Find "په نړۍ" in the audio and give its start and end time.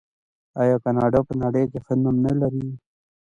1.27-1.63